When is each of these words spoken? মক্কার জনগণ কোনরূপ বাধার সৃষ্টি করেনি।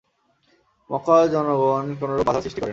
মক্কার 0.89 1.23
জনগণ 1.33 1.85
কোনরূপ 1.99 2.23
বাধার 2.27 2.43
সৃষ্টি 2.43 2.59
করেনি। 2.59 2.69